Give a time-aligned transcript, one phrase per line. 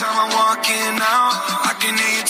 [0.00, 1.36] time I'm walking out,
[1.68, 2.24] I can hear you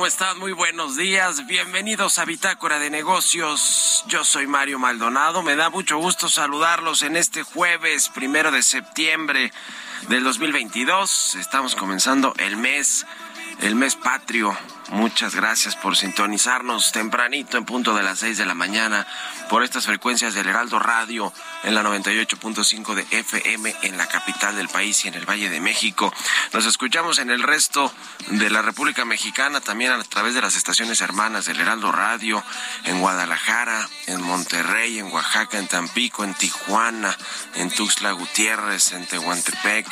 [0.00, 0.38] ¿Cómo están?
[0.38, 1.46] Muy buenos días.
[1.46, 4.02] Bienvenidos a Bitácora de Negocios.
[4.06, 5.42] Yo soy Mario Maldonado.
[5.42, 9.52] Me da mucho gusto saludarlos en este jueves primero de septiembre
[10.08, 11.34] del 2022.
[11.34, 13.04] Estamos comenzando el mes,
[13.60, 14.56] el mes patrio,
[14.90, 19.06] Muchas gracias por sintonizarnos tempranito en punto de las 6 de la mañana
[19.48, 21.32] por estas frecuencias del Heraldo Radio
[21.62, 25.60] en la 98.5 de FM en la capital del país y en el Valle de
[25.60, 26.12] México.
[26.52, 27.92] Nos escuchamos en el resto
[28.30, 32.42] de la República Mexicana también a través de las estaciones hermanas del Heraldo Radio
[32.84, 37.16] en Guadalajara, en Monterrey, en Oaxaca, en Tampico, en Tijuana,
[37.54, 39.86] en Tuxtla Gutiérrez, en Tehuantepec,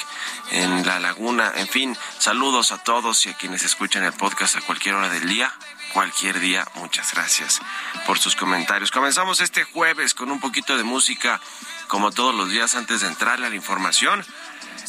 [0.51, 4.61] en La Laguna, en fin, saludos a todos y a quienes escuchan el podcast a
[4.61, 5.53] cualquier hora del día,
[5.93, 6.67] cualquier día.
[6.77, 7.61] Muchas gracias
[8.07, 8.91] por sus comentarios.
[8.91, 11.41] Comenzamos este jueves con un poquito de música,
[11.89, 14.25] como todos los días antes de entrarle a la información.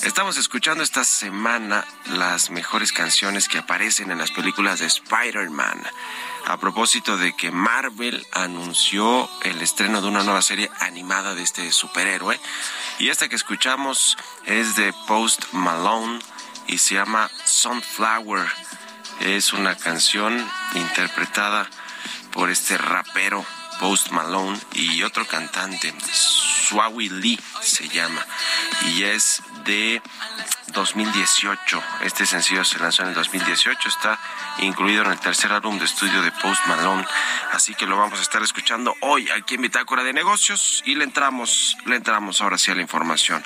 [0.03, 5.83] Estamos escuchando esta semana las mejores canciones que aparecen en las películas de Spider-Man.
[6.45, 11.71] A propósito de que Marvel anunció el estreno de una nueva serie animada de este
[11.73, 12.39] superhéroe.
[12.97, 16.19] Y esta que escuchamos es de Post Malone
[16.67, 18.47] y se llama Sunflower.
[19.19, 20.45] Es una canción
[20.75, 21.69] interpretada
[22.31, 23.45] por este rapero
[23.79, 28.25] Post Malone y otro cantante, Swawi Lee se llama,
[28.87, 30.01] y es de
[30.73, 31.81] 2018.
[32.03, 34.19] Este sencillo se lanzó en el 2018, está
[34.59, 37.05] incluido en el tercer álbum de estudio de Post Malone,
[37.53, 41.05] así que lo vamos a estar escuchando hoy aquí en Bitácora de Negocios y le
[41.05, 43.43] entramos, le entramos ahora sí a la información.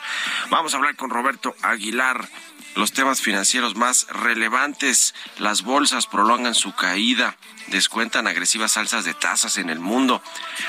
[0.50, 2.28] Vamos a hablar con Roberto Aguilar
[2.76, 5.14] los temas financieros más relevantes.
[5.38, 7.38] Las bolsas prolongan su caída,
[7.68, 10.22] descuentan agresivas alzas de tasas en el mundo.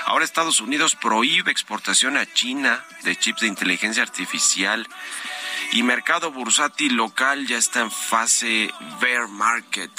[0.07, 4.87] Ahora Estados Unidos prohíbe exportación a China de chips de inteligencia artificial.
[5.73, 8.71] Y mercado bursátil local ya está en fase
[9.01, 9.91] bear market.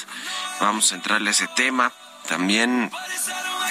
[0.60, 1.92] Vamos a entrarle a ese tema.
[2.28, 2.92] También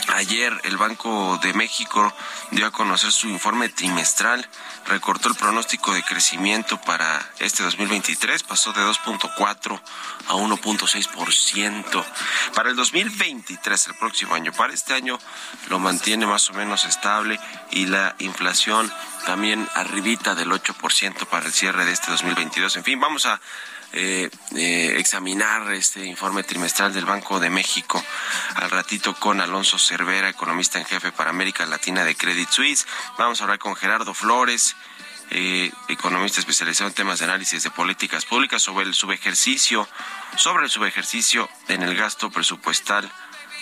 [0.08, 2.12] ayer el Banco de México
[2.50, 4.48] dio a conocer su informe trimestral
[4.86, 9.80] recortó el pronóstico de crecimiento para este 2023, pasó de 2.4
[10.28, 12.04] a 1.6%.
[12.54, 15.18] Para el 2023, el próximo año, para este año
[15.68, 17.40] lo mantiene más o menos estable
[17.70, 18.92] y la inflación
[19.26, 22.76] también arribita del 8% para el cierre de este 2022.
[22.76, 23.40] En fin, vamos a
[23.96, 28.02] eh, eh, examinar este informe trimestral del Banco de México
[28.56, 32.88] al ratito con Alonso Cervera, economista en jefe para América Latina de Credit Suisse.
[33.18, 34.74] Vamos a hablar con Gerardo Flores.
[35.30, 39.88] Eh, economista especializado en temas de análisis de políticas públicas sobre el subejercicio,
[40.36, 43.10] sobre el subejercicio en el gasto presupuestal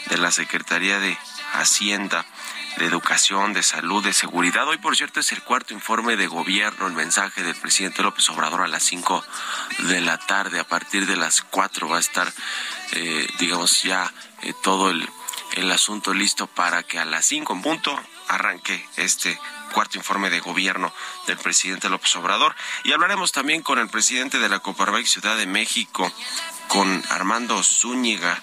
[0.07, 1.17] de la Secretaría de
[1.53, 2.25] Hacienda
[2.79, 4.67] de educación, de salud, de seguridad.
[4.67, 8.63] Hoy, por cierto, es el cuarto informe de gobierno, el mensaje del presidente López Obrador
[8.63, 9.25] a las 5
[9.91, 10.61] de la tarde.
[10.61, 12.33] A partir de las 4 va a estar,
[12.93, 15.09] eh, digamos, ya eh, todo el,
[15.57, 19.39] el asunto listo para que a las 5 en punto arranque este
[19.73, 20.93] cuarto informe de gobierno
[21.27, 22.55] del presidente López Obrador.
[22.85, 26.11] Y hablaremos también con el presidente de la Coparmex Ciudad de México,
[26.69, 28.41] con Armando Zúñiga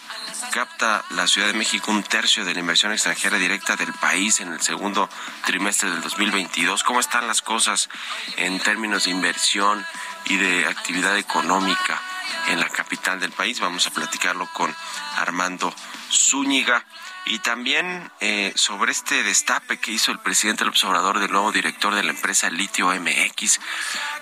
[0.52, 4.52] capta la Ciudad de México un tercio de la inversión extranjera directa del país en
[4.52, 5.10] el segundo
[5.46, 6.84] trimestre del 2022.
[6.84, 7.90] ¿Cómo están las cosas
[8.38, 9.86] en términos de inversión
[10.26, 12.02] y de actividad económica
[12.48, 13.60] en la capital del país?
[13.60, 14.76] Vamos a platicarlo con
[15.18, 15.74] Armando
[16.12, 16.86] Zúñiga.
[17.26, 21.94] Y también eh, sobre este destape que hizo el presidente López Obrador del nuevo director
[21.94, 23.60] de la empresa Litio MX,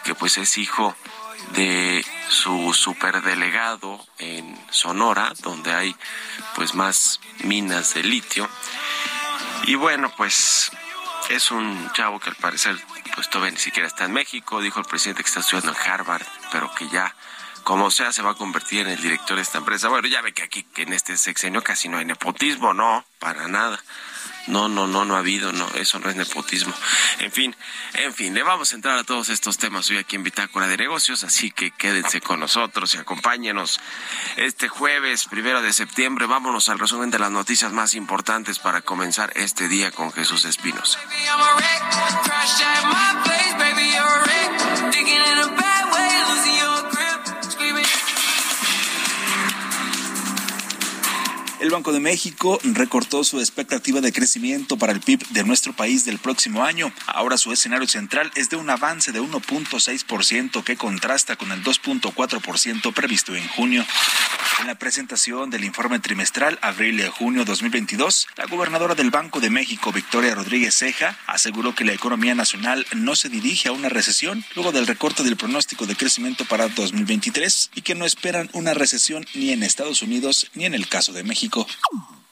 [0.03, 0.95] que pues es hijo
[1.53, 5.95] de su superdelegado en Sonora, donde hay
[6.55, 8.49] pues más minas de litio.
[9.63, 10.71] Y bueno, pues
[11.29, 12.77] es un chavo que al parecer
[13.15, 16.25] pues todavía ni siquiera está en México, dijo el presidente que está estudiando en Harvard,
[16.51, 17.15] pero que ya
[17.67, 19.89] como sea se va a convertir en el director de esta empresa.
[19.89, 23.77] Bueno, ya ve que aquí en este sexenio casi no hay nepotismo, no, para nada.
[24.47, 26.73] No, no, no, no ha habido, no, eso no es nepotismo.
[27.19, 27.53] En fin,
[27.95, 30.77] en fin, le vamos a entrar a todos estos temas hoy aquí en Bitácora de
[30.77, 33.81] Negocios, así que quédense con nosotros y acompáñenos
[34.37, 36.25] este jueves, primero de septiembre.
[36.25, 40.99] Vámonos al resumen de las noticias más importantes para comenzar este día con Jesús Espinosa.
[51.67, 56.05] El Banco de México recortó su expectativa de crecimiento para el PIB de nuestro país
[56.05, 56.93] del próximo año.
[57.07, 62.93] Ahora su escenario central es de un avance de 1.6% que contrasta con el 2.4%
[62.93, 63.85] previsto en junio.
[64.61, 70.35] En la presentación del informe trimestral abril-junio 2022, la gobernadora del Banco de México, Victoria
[70.35, 74.87] Rodríguez Ceja, aseguró que la economía nacional no se dirige a una recesión luego del
[74.87, 79.63] recorte del pronóstico de crecimiento para 2023 y que no esperan una recesión ni en
[79.63, 81.56] Estados Unidos ni en el caso de México.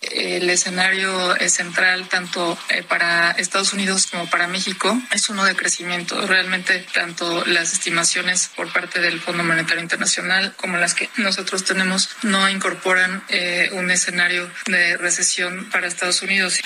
[0.01, 4.99] El escenario central tanto para Estados Unidos como para México.
[5.11, 6.27] Es uno de crecimiento.
[6.27, 12.09] Realmente tanto las estimaciones por parte del Fondo Monetario Internacional como las que nosotros tenemos
[12.21, 13.23] no incorporan
[13.71, 16.59] un escenario de recesión para Estados Unidos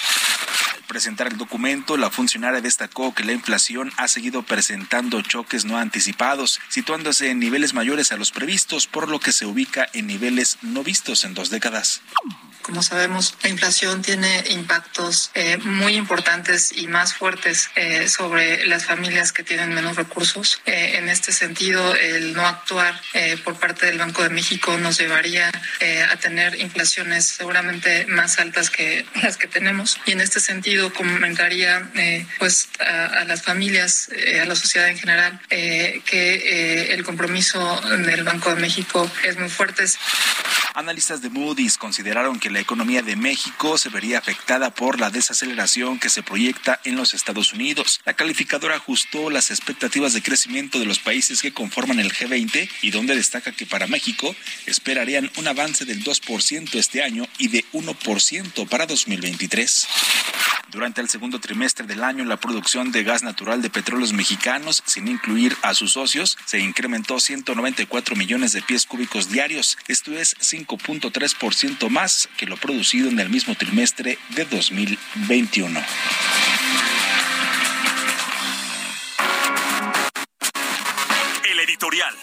[0.90, 6.60] presentar el documento, la funcionaria destacó que la inflación ha seguido presentando choques no anticipados,
[6.68, 10.84] situándose en niveles mayores a los previstos, por lo que se ubica en niveles no
[10.84, 12.02] vistos en dos décadas.
[12.70, 18.86] Como sabemos, la inflación tiene impactos eh, muy importantes y más fuertes eh, sobre las
[18.86, 20.62] familias que tienen menos recursos.
[20.68, 23.02] Eh, en este sentido, el no actuar
[23.44, 29.06] por parte del Banco de México nos llevaría a tener inflaciones seguramente más altas que
[29.22, 29.98] las que tenemos.
[30.06, 31.90] Y en este sentido, comentaría
[32.38, 34.10] pues a, las familias,
[34.42, 39.86] a la sociedad en general, que el compromiso del Banco de México es muy fuerte.
[40.74, 46.00] Analistas de Moody's consideraron que la economía de México se vería afectada por la desaceleración
[46.00, 48.00] que se proyecta en los Estados Unidos.
[48.06, 52.92] La calificadora ajustó las expectativas de crecimiento de los países que conforman el G20 y
[52.92, 58.68] donde destaca que para México esperarían un avance del 2% este año y de 1%
[58.68, 59.88] para 2023.
[60.72, 65.08] Durante el segundo trimestre del año, la producción de gas natural de petróleos mexicanos, sin
[65.08, 69.80] incluir a sus socios, se incrementó 194 millones de pies cúbicos diarios.
[69.88, 75.82] Esto es 5.3% más que lo producido en el mismo trimestre de 2021.
[81.50, 82.14] El editorial.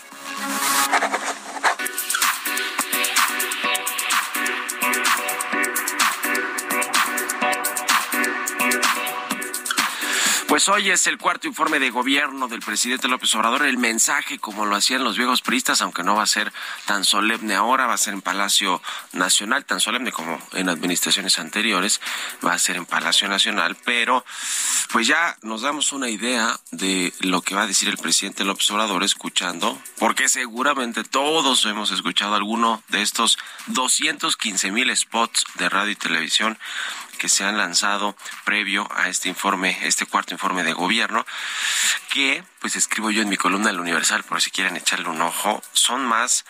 [10.57, 13.67] Pues hoy es el cuarto informe de gobierno del presidente López Obrador.
[13.67, 16.51] El mensaje, como lo hacían los viejos priistas, aunque no va a ser
[16.87, 18.81] tan solemne ahora, va a ser en Palacio
[19.13, 22.01] Nacional, tan solemne como en administraciones anteriores,
[22.43, 24.25] va a ser en Palacio Nacional, pero
[24.93, 28.71] pues ya nos damos una idea de lo que va a decir el presidente López
[28.71, 33.37] Obrador escuchando, porque seguramente todos hemos escuchado alguno de estos
[33.67, 36.59] 215 mil spots de radio y televisión
[37.17, 41.27] que se han lanzado previo a este informe, este cuarto informe de gobierno,
[42.11, 45.63] que pues escribo yo en mi columna del Universal, por si quieren echarle un ojo,
[45.73, 46.45] son más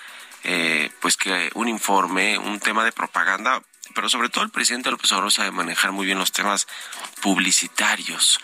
[0.44, 3.62] eh, pues que un informe, un tema de propaganda,
[3.94, 6.66] pero sobre todo el presidente López Obrador sabe manejar muy bien los temas
[7.20, 8.40] publicitarios.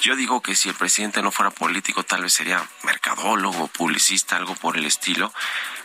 [0.00, 4.54] Yo digo que si el presidente no fuera político, tal vez sería mercadólogo, publicista, algo
[4.54, 5.32] por el estilo,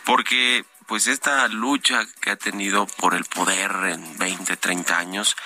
[0.04, 5.36] porque pues esta lucha que ha tenido por el poder en 20, 30 años,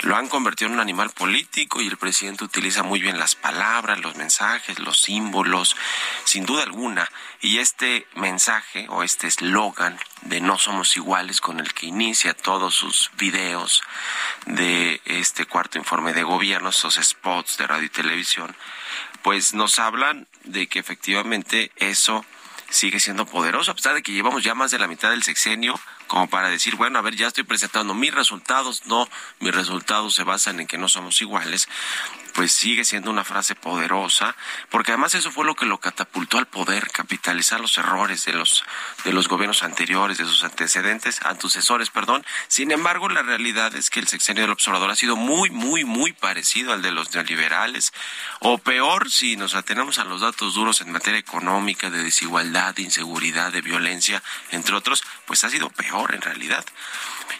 [0.00, 4.00] lo han convertido en un animal político y el presidente utiliza muy bien las palabras,
[4.00, 5.76] los mensajes, los símbolos,
[6.24, 7.10] sin duda alguna.
[7.40, 12.74] Y este mensaje o este eslogan de no somos iguales con el que inicia todos
[12.74, 13.82] sus videos
[14.46, 18.56] de este cuarto informe de gobierno, esos spots de radio y televisión,
[19.22, 22.24] pues nos hablan de que efectivamente eso
[22.70, 25.78] sigue siendo poderoso, a pesar de que llevamos ya más de la mitad del sexenio,
[26.06, 29.08] como para decir, bueno, a ver, ya estoy presentando mis resultados, no,
[29.40, 31.68] mis resultados se basan en que no somos iguales,
[32.34, 34.36] pues sigue siendo una frase poderosa,
[34.70, 38.64] porque además eso fue lo que lo catapultó al poder, capitalizar los errores de los
[39.04, 42.24] de los gobiernos anteriores, de sus antecedentes, antecesores, perdón.
[42.48, 46.12] Sin embargo, la realidad es que el sexenio del observador ha sido muy, muy, muy
[46.12, 47.92] parecido al de los neoliberales,
[48.40, 52.82] o peor si nos atenemos a los datos duros en materia económica, de desigualdad, de
[52.82, 56.64] inseguridad, de violencia, entre otros, pues ha sido peor en realidad.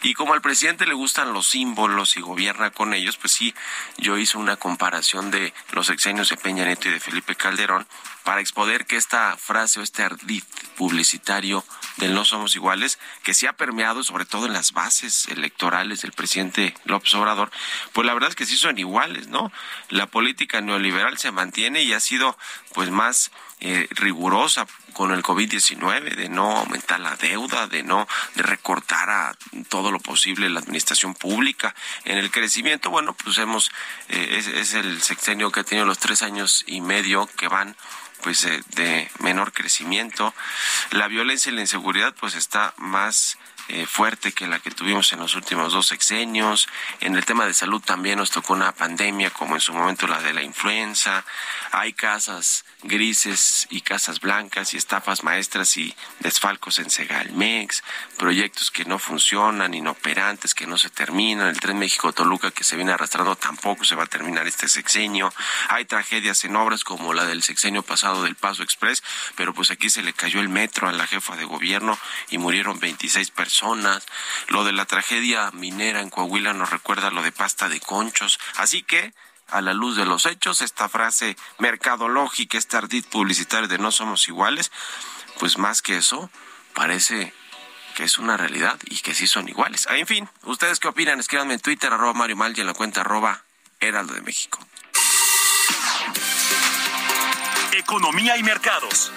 [0.01, 3.53] Y como al presidente le gustan los símbolos y gobierna con ellos, pues sí,
[3.97, 7.87] yo hice una comparación de los exenios de Peña Nieto y de Felipe Calderón
[8.23, 10.43] para exponer que esta frase o este ardid
[10.77, 11.63] publicitario
[11.97, 16.11] del no somos iguales, que se ha permeado sobre todo en las bases electorales del
[16.11, 17.51] presidente López Obrador,
[17.93, 19.51] pues la verdad es que sí son iguales, ¿no?
[19.89, 22.37] La política neoliberal se mantiene y ha sido
[22.73, 23.31] pues más
[23.63, 29.37] eh, rigurosa con el COVID-19, de no aumentar la deuda, de no de recortar a
[29.69, 31.75] todo lo posible la administración pública.
[32.03, 33.71] En el crecimiento, bueno, pues hemos,
[34.09, 37.75] eh, es, el sexenio que ha tenido los tres años y medio que van
[38.23, 40.33] pues eh, de menor crecimiento.
[40.89, 43.37] La violencia y la inseguridad pues está más
[43.67, 46.67] eh, fuerte que la que tuvimos en los últimos dos sexenios.
[46.99, 50.21] En el tema de salud también nos tocó una pandemia como en su momento la
[50.21, 51.23] de la influenza.
[51.71, 57.83] Hay casas grises y casas blancas y estafas maestras y desfalcos en Segalmex,
[58.17, 61.47] proyectos que no funcionan, inoperantes, que no se terminan.
[61.47, 65.33] El tren México-Toluca que se viene arrastrando tampoco se va a terminar este sexenio.
[65.69, 69.03] Hay tragedias en obras como la del sexenio pasado del Paso Express,
[69.35, 71.97] pero pues aquí se le cayó el metro a la jefa de gobierno
[72.29, 73.60] y murieron 26 personas
[74.47, 78.39] Lo de la tragedia minera en Coahuila nos recuerda lo de pasta de conchos.
[78.57, 79.13] Así que,
[79.49, 84.27] a la luz de los hechos, esta frase mercadológica, este ardid publicitario de no somos
[84.27, 84.71] iguales,
[85.39, 86.31] pues más que eso,
[86.73, 87.33] parece
[87.95, 89.87] que es una realidad y que sí son iguales.
[89.91, 91.19] En fin, ¿ustedes qué opinan?
[91.19, 93.43] Escríbanme en Twitter, arroba Mario Mal y en la cuenta arroba
[93.79, 94.59] Heraldo de México.
[97.73, 99.11] Economía y mercados.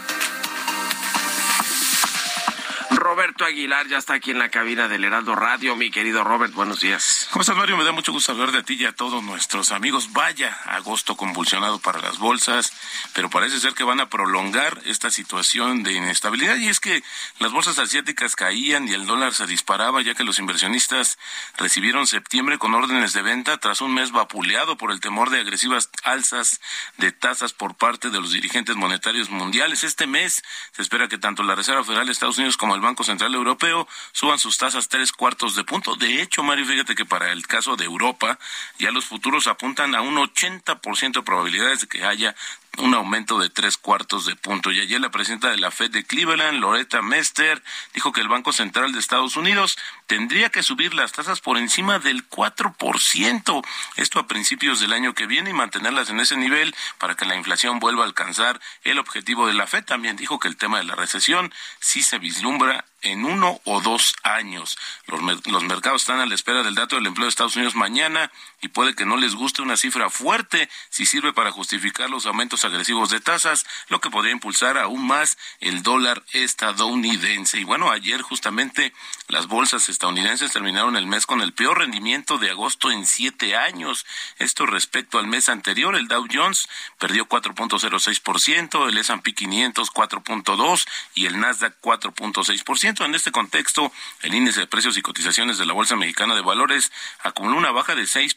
[2.96, 5.76] Roberto Aguilar ya está aquí en la cabina del Heraldo Radio.
[5.76, 7.28] Mi querido Robert, buenos días.
[7.30, 7.76] ¿Cómo estás, Mario?
[7.76, 10.12] Me da mucho gusto hablar de ti y a todos nuestros amigos.
[10.12, 12.72] Vaya, agosto convulsionado para las bolsas,
[13.12, 16.56] pero parece ser que van a prolongar esta situación de inestabilidad.
[16.56, 17.02] Y es que
[17.38, 21.18] las bolsas asiáticas caían y el dólar se disparaba, ya que los inversionistas
[21.56, 25.90] recibieron septiembre con órdenes de venta tras un mes vapuleado por el temor de agresivas
[26.04, 26.60] alzas
[26.98, 29.84] de tasas por parte de los dirigentes monetarios mundiales.
[29.84, 33.04] Este mes se espera que tanto la Reserva Federal de Estados Unidos como el Banco
[33.04, 35.96] Central Europeo suban sus tasas tres cuartos de punto.
[35.96, 38.38] De hecho, Mario, fíjate que para el caso de Europa,
[38.78, 42.34] ya los futuros apuntan a un 80% de probabilidades de que haya
[42.78, 44.72] un aumento de tres cuartos de punto.
[44.72, 47.62] Y ayer la presidenta de la Fed de Cleveland, Loretta Mester,
[47.92, 51.98] dijo que el Banco Central de Estados Unidos tendría que subir las tasas por encima
[51.98, 53.64] del 4%,
[53.96, 57.36] esto a principios del año que viene y mantenerlas en ese nivel para que la
[57.36, 59.84] inflación vuelva a alcanzar el objetivo de la Fed.
[59.84, 64.14] También dijo que el tema de la recesión sí se vislumbra en uno o dos
[64.22, 64.76] años.
[65.06, 68.30] Los, los mercados están a la espera del dato del empleo de Estados Unidos mañana
[68.60, 72.64] y puede que no les guste una cifra fuerte si sirve para justificar los aumentos
[72.64, 77.60] agresivos de tasas, lo que podría impulsar aún más el dólar estadounidense.
[77.60, 78.92] Y bueno, ayer justamente
[79.28, 84.06] las bolsas estadounidenses terminaron el mes con el peor rendimiento de agosto en siete años.
[84.38, 86.68] Esto respecto al mes anterior, el Dow Jones
[86.98, 92.93] perdió 4.06%, el S&P 500 4.2% y el Nasdaq 4.6%.
[93.00, 93.90] En este contexto,
[94.22, 96.92] el índice de precios y cotizaciones de la Bolsa Mexicana de Valores
[97.24, 98.36] acumuló una baja de 6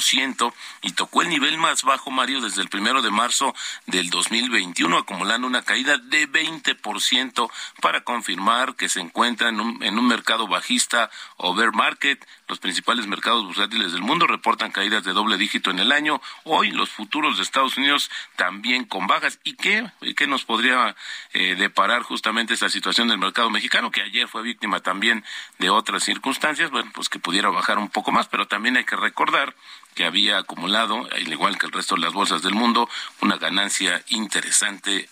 [0.00, 3.54] ciento y tocó el nivel más bajo, Mario, desde el primero de marzo
[3.86, 7.50] del 2021, acumulando una caída de 20%
[7.80, 12.26] para confirmar que se encuentra en un, en un mercado bajista o bear market.
[12.48, 16.20] Los principales mercados bursátiles del mundo reportan caídas de doble dígito en el año.
[16.44, 19.38] Hoy los futuros de Estados Unidos también con bajas.
[19.44, 20.94] ¿Y qué, qué nos podría
[21.32, 25.24] eh, deparar justamente esta situación del mercado mexicano, que ayer fue víctima también
[25.58, 26.70] de otras circunstancias?
[26.70, 29.54] Bueno, pues que pudiera bajar un poco más, pero también hay que recordar
[29.94, 32.88] que había acumulado, al igual que el resto de las bolsas del mundo,
[33.20, 35.08] una ganancia interesante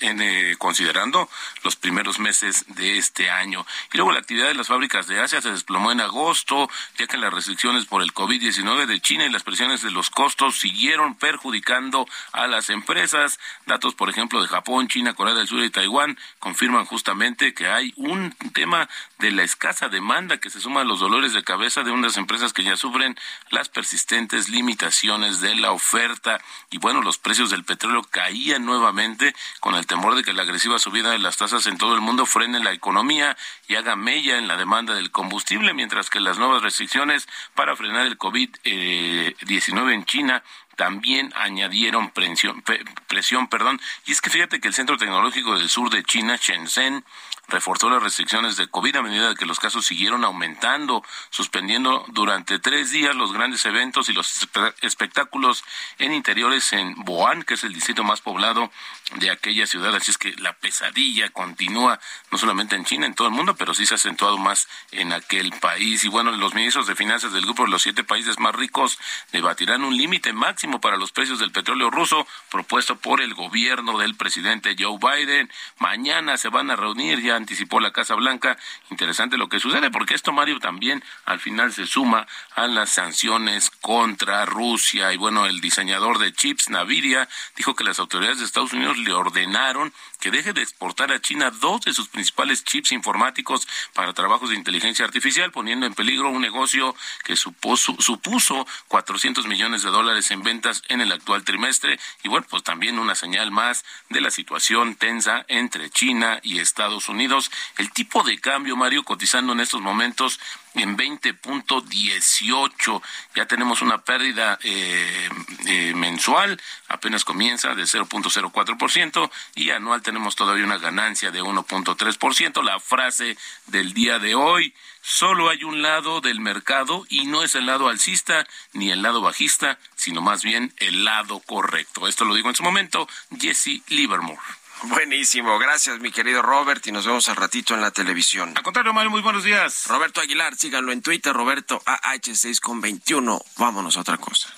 [0.00, 1.28] en, eh, considerando
[1.62, 3.66] los primeros meses de este año.
[3.92, 7.16] Y luego la actividad de las fábricas de Asia se desplomó en agosto, ya que
[7.16, 12.06] las restricciones por el COVID-19 de China y las presiones de los costos siguieron perjudicando
[12.32, 13.38] a las empresas.
[13.66, 17.92] Datos, por ejemplo, de Japón, China, Corea del Sur y Taiwán confirman justamente que hay
[17.96, 21.90] un tema de la escasa demanda que se suma a los dolores de cabeza de
[21.90, 23.16] unas empresas que ya sufren
[23.50, 26.40] las persistentes limitaciones de la oferta.
[26.70, 30.78] Y bueno, los precios del petróleo caían nuevamente con el temor de que la agresiva
[30.78, 33.36] subida de las tasas en todo el mundo frene la economía
[33.68, 38.06] y haga mella en la demanda del combustible, mientras que las nuevas restricciones para frenar
[38.06, 40.42] el COVID-19 en China
[40.76, 42.62] también añadieron presión,
[43.08, 43.80] presión, perdón.
[44.04, 47.04] Y es que fíjate que el Centro Tecnológico del Sur de China, Shenzhen,
[47.48, 52.90] reforzó las restricciones de COVID a medida que los casos siguieron aumentando, suspendiendo durante tres
[52.90, 54.48] días los grandes eventos y los
[54.82, 55.64] espectáculos
[55.98, 58.70] en interiores en Boan, que es el distrito más poblado
[59.16, 59.94] de aquella ciudad.
[59.94, 63.74] Así es que la pesadilla continúa no solamente en China, en todo el mundo, pero
[63.74, 66.02] sí se ha acentuado más en aquel país.
[66.04, 68.98] Y bueno, los ministros de finanzas del grupo de los siete países más ricos
[69.30, 74.16] debatirán un límite máximo para los precios del petróleo ruso propuesto por el gobierno del
[74.16, 75.50] presidente Joe Biden.
[75.78, 78.58] Mañana se van a reunir ya anticipó la Casa Blanca.
[78.90, 83.70] Interesante lo que sucede, porque esto, Mario, también al final se suma a las sanciones
[83.70, 85.12] contra Rusia.
[85.12, 89.12] Y bueno, el diseñador de chips, Navidia, dijo que las autoridades de Estados Unidos le
[89.12, 94.50] ordenaron que deje de exportar a China dos de sus principales chips informáticos para trabajos
[94.50, 100.30] de inteligencia artificial, poniendo en peligro un negocio que supuso, supuso 400 millones de dólares
[100.30, 100.42] en
[100.88, 101.98] en el actual trimestre.
[102.22, 107.08] Y bueno, pues también una señal más de la situación tensa entre China y Estados
[107.08, 110.40] Unidos el tipo de cambio, Mario, cotizando en estos momentos
[110.76, 113.02] en 20.18.
[113.34, 115.28] Ya tenemos una pérdida eh,
[115.66, 122.62] eh, mensual, apenas comienza de 0.04% y anual tenemos todavía una ganancia de 1.3%.
[122.62, 123.36] La frase
[123.66, 127.88] del día de hoy, solo hay un lado del mercado y no es el lado
[127.88, 132.08] alcista ni el lado bajista, sino más bien el lado correcto.
[132.08, 133.08] Esto lo digo en su momento,
[133.38, 134.40] Jesse Livermore.
[134.84, 138.52] Buenísimo, gracias mi querido Robert y nos vemos al ratito en la televisión.
[138.56, 139.86] Al contrario, Mario, muy buenos días.
[139.86, 143.40] Roberto Aguilar, síganlo en Twitter, Roberto AH6 con 21.
[143.56, 144.48] Vámonos a otra cosa.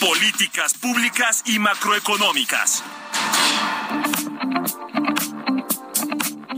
[0.00, 2.82] Políticas públicas y macroeconómicas.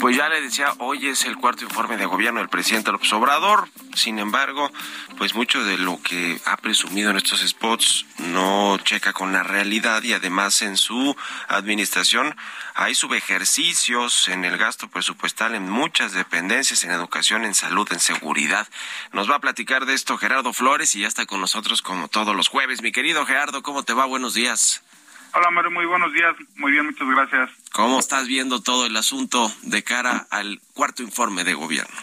[0.03, 3.69] Pues ya le decía, hoy es el cuarto informe de gobierno del presidente López Obrador.
[3.95, 4.69] Sin embargo,
[5.17, 10.03] pues mucho de lo que ha presumido en estos spots no checa con la realidad
[10.03, 12.35] y además en su administración
[12.75, 18.67] hay subejercicios en el gasto presupuestal en muchas dependencias, en educación, en salud, en seguridad.
[19.13, 22.35] Nos va a platicar de esto Gerardo Flores y ya está con nosotros como todos
[22.35, 22.83] los jueves.
[22.83, 24.05] Mi querido Gerardo, ¿cómo te va?
[24.07, 24.83] Buenos días.
[25.33, 26.35] Hola Mario, muy buenos días.
[26.57, 27.62] Muy bien, muchas gracias.
[27.73, 31.97] ¿Cómo estás viendo todo el asunto de cara al cuarto informe de gobierno?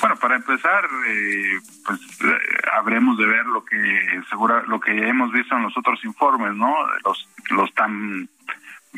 [0.00, 2.38] Bueno, para empezar, eh, pues eh,
[2.72, 6.72] habremos de ver lo que segura, lo que hemos visto en los otros informes, ¿no?
[7.04, 8.28] Los, los tan,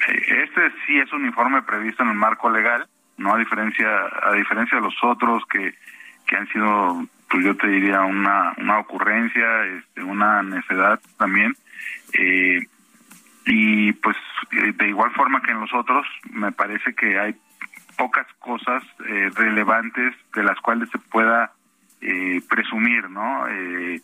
[0.09, 3.89] eh, este sí es un informe previsto en el marco legal, no a diferencia,
[4.23, 5.75] a diferencia de los otros que,
[6.27, 11.57] que han sido, pues yo te diría una, una ocurrencia, este, una necedad también.
[12.13, 12.61] Eh,
[13.47, 14.17] y pues
[14.53, 17.35] eh, de igual forma que en los otros, me parece que hay
[17.97, 21.53] pocas cosas eh, relevantes de las cuales se pueda
[22.01, 23.47] eh, presumir, ¿no?
[23.49, 24.01] Eh,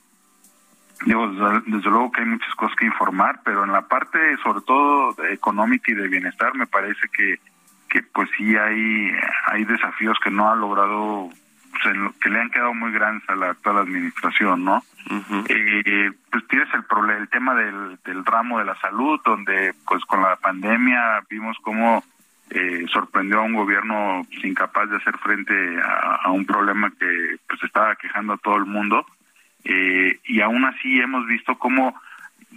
[1.07, 1.29] digo,
[1.67, 5.91] desde luego que hay muchas cosas que informar, pero en la parte sobre todo económica
[5.91, 7.41] y de bienestar me parece que
[7.89, 9.13] que pues sí hay
[9.47, 11.31] hay desafíos que no ha logrado
[12.21, 14.83] que le han quedado muy grandes a la actual administración, ¿no?
[15.49, 20.05] eh, pues tienes el problema, el tema del, del ramo de la salud, donde pues
[20.05, 22.03] con la pandemia vimos cómo
[22.51, 27.37] eh, sorprendió a un gobierno pues, incapaz de hacer frente a, a, un problema que
[27.49, 29.05] pues estaba quejando a todo el mundo
[29.65, 32.01] eh, y aún así hemos visto cómo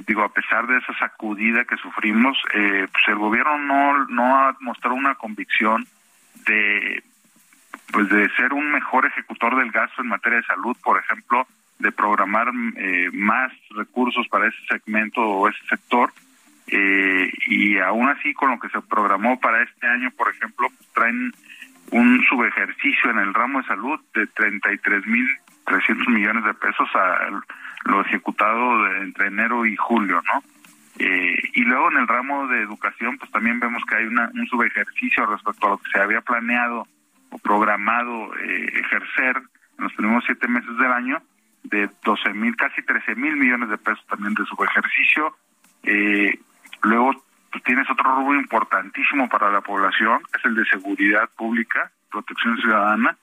[0.08, 4.56] digo a pesar de esa sacudida que sufrimos eh, pues el gobierno no no ha
[4.60, 5.88] mostrado una convicción
[6.46, 7.04] de
[7.92, 11.48] pues de ser un mejor ejecutor del gasto en materia de salud por ejemplo
[11.80, 16.12] de programar eh, más recursos para ese segmento o ese sector
[16.72, 20.90] eh, y aún así con lo que se programó para este año, por ejemplo, pues,
[20.94, 21.32] traen
[21.92, 25.28] un subejercicio en el ramo de salud de 33 mil
[25.66, 27.30] 300 millones de pesos a
[27.86, 30.44] lo ejecutado entre enero y julio, ¿no?
[30.98, 34.48] Eh, y luego en el ramo de educación, pues también vemos que hay una, un
[34.48, 36.88] subejercicio respecto a lo que se había planeado
[37.32, 39.38] o programado eh, ejercer
[39.78, 41.22] en los primeros siete meses del año,
[41.64, 45.36] de 12 mil, casi 13 mil millones de pesos también de su ejercicio.
[45.84, 46.40] Eh,
[46.84, 47.12] luego
[47.52, 52.58] pues, tienes otro rubro importantísimo para la población, que es el de seguridad pública, protección
[52.58, 53.16] ciudadana,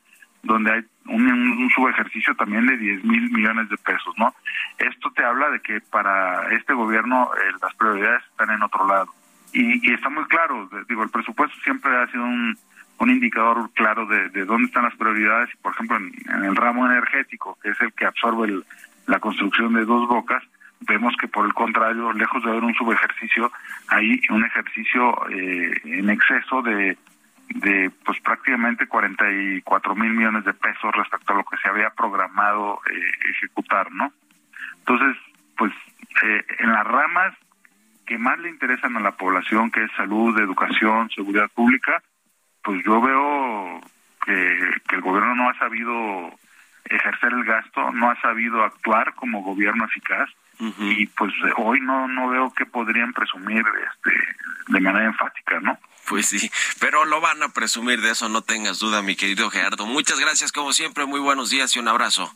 [0.42, 4.34] donde hay un, un subejercicio también de 10 mil millones de pesos, ¿no?
[4.78, 9.12] Esto te habla de que para este gobierno eh, las prioridades están en otro lado.
[9.52, 12.56] Y, y está muy claro, digo, el presupuesto siempre ha sido un,
[12.98, 16.86] un indicador claro de, de, dónde están las prioridades por ejemplo en, en, el ramo
[16.86, 18.64] energético que es el que absorbe el,
[19.06, 20.42] la construcción de dos bocas
[20.80, 23.50] vemos que por el contrario lejos de haber un subejercicio
[23.88, 26.96] hay un ejercicio eh, en exceso de
[27.48, 32.80] de pues prácticamente 44 mil millones de pesos respecto a lo que se había programado
[32.90, 34.12] eh, ejecutar no
[34.78, 35.16] entonces
[35.56, 35.72] pues
[36.24, 37.34] eh, en las ramas
[38.04, 42.02] que más le interesan a la población que es salud educación seguridad pública
[42.66, 43.80] pues yo veo
[44.24, 46.36] que, que, el gobierno no ha sabido
[46.84, 50.98] ejercer el gasto, no ha sabido actuar como gobierno eficaz uh -huh.
[50.98, 54.10] y pues hoy no no veo que podrían presumir este
[54.66, 55.78] de manera enfática, ¿no?
[56.08, 56.50] Pues sí,
[56.80, 59.86] pero lo van a presumir de eso, no tengas duda, mi querido Gerardo.
[59.86, 62.34] Muchas gracias como siempre, muy buenos días y un abrazo.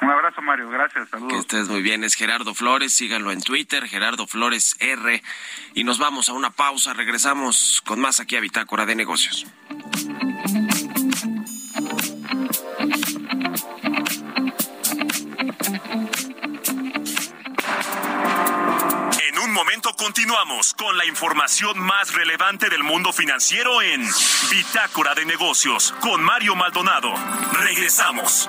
[0.00, 0.68] Un abrazo, Mario.
[0.70, 1.08] Gracias.
[1.10, 1.32] Saludos.
[1.32, 2.04] Que estés muy bien.
[2.04, 2.94] Es Gerardo Flores.
[2.94, 5.22] Síganlo en Twitter, Gerardo Flores R.
[5.74, 6.94] Y nos vamos a una pausa.
[6.94, 9.46] Regresamos con más aquí a Bitácora de Negocios.
[19.28, 24.06] En un momento continuamos con la información más relevante del mundo financiero en
[24.50, 27.12] Bitácora de Negocios con Mario Maldonado.
[27.52, 28.48] Regresamos.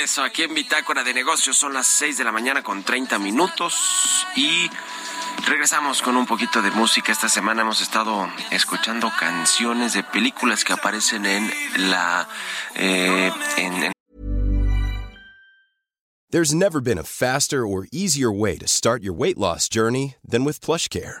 [0.00, 1.58] Regreso aquí en Bitácora de Negocios.
[1.58, 4.70] Son las 6 de la mañana con 30 minutos y
[5.46, 7.12] regresamos con un poquito de música.
[7.12, 11.52] Esta semana hemos estado escuchando canciones de películas que aparecen en
[11.90, 12.26] la...
[12.76, 13.92] Eh, en, en...
[16.30, 20.44] There's never been a faster or easier way to start your weight loss journey than
[20.44, 21.20] with PlushCare.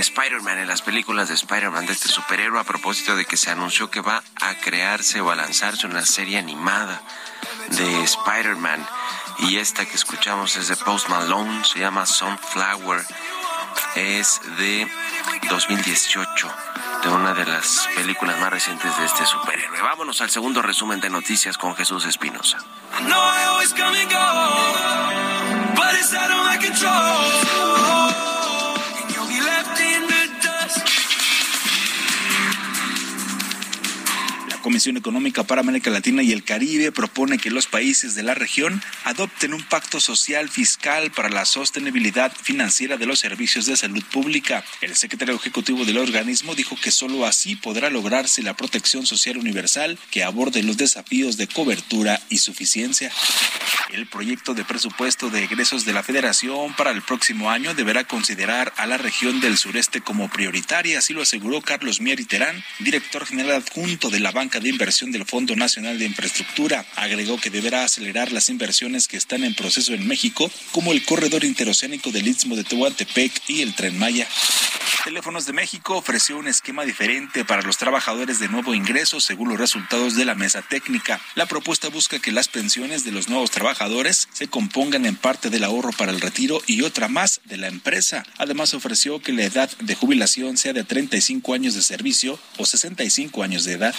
[0.00, 3.90] Spider-Man, en las películas de Spider-Man, de este superhéroe, a propósito de que se anunció
[3.90, 7.02] que va a crearse o a lanzarse una serie animada
[7.70, 8.86] de Spider-Man.
[9.40, 13.04] Y esta que escuchamos es de Post Malone, se llama Sunflower.
[13.94, 14.88] Es de
[15.48, 16.54] 2018,
[17.02, 19.80] de una de las películas más recientes de este superhéroe.
[19.82, 22.58] Vámonos al segundo resumen de noticias con Jesús Espinosa.
[34.68, 38.82] Comisión Económica para América Latina y el Caribe propone que los países de la región
[39.04, 44.62] adopten un pacto social fiscal para la sostenibilidad financiera de los servicios de salud pública.
[44.82, 49.98] El secretario ejecutivo del organismo dijo que solo así podrá lograrse la protección social universal
[50.10, 53.10] que aborde los desafíos de cobertura y suficiencia.
[53.90, 58.74] El proyecto de presupuesto de egresos de la Federación para el próximo año deberá considerar
[58.76, 63.62] a la región del sureste como prioritaria, así lo aseguró Carlos Mier Terán, director general
[63.62, 66.84] adjunto de la Banca de Inversión del Fondo Nacional de Infraestructura.
[66.96, 71.44] Agregó que deberá acelerar las inversiones que están en proceso en México, como el corredor
[71.44, 74.28] interoceánico del Istmo de Tehuantepec y el Tren Maya.
[75.04, 79.58] Teléfonos de México ofreció un esquema diferente para los trabajadores de nuevo ingreso según los
[79.58, 81.20] resultados de la mesa técnica.
[81.34, 85.64] La propuesta busca que las pensiones de los nuevos trabajadores se compongan en parte del
[85.64, 88.24] ahorro para el retiro y otra más de la empresa.
[88.36, 93.42] Además ofreció que la edad de jubilación sea de 35 años de servicio o 65
[93.42, 93.94] años de edad.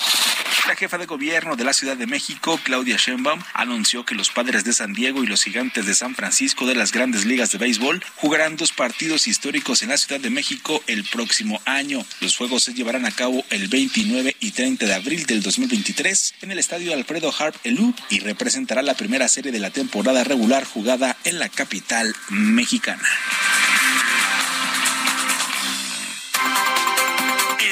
[0.67, 4.63] La jefa de gobierno de la Ciudad de México, Claudia Sheinbaum, anunció que los padres
[4.63, 8.03] de San Diego y los gigantes de San Francisco de las grandes ligas de béisbol
[8.15, 12.05] jugarán dos partidos históricos en la Ciudad de México el próximo año.
[12.21, 16.51] Los juegos se llevarán a cabo el 29 y 30 de abril del 2023 en
[16.51, 21.17] el estadio Alfredo Harp Elú y representará la primera serie de la temporada regular jugada
[21.23, 23.07] en la capital mexicana.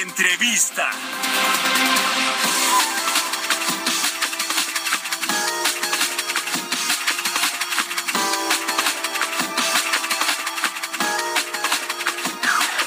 [0.02, 0.90] Entrevista.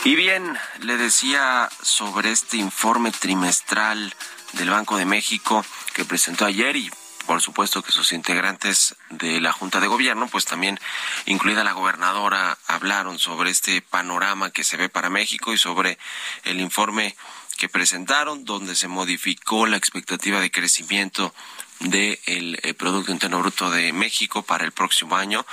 [0.03, 4.15] Y bien, le decía sobre este informe trimestral
[4.55, 6.91] del Banco de México que presentó ayer y
[7.27, 10.81] por supuesto que sus integrantes de la Junta de Gobierno, pues también
[11.27, 15.99] incluida la gobernadora, hablaron sobre este panorama que se ve para México y sobre
[16.45, 17.15] el informe
[17.59, 21.35] que presentaron, donde se modificó la expectativa de crecimiento
[21.81, 25.45] del eh, Producto Interno Bruto de México para el próximo año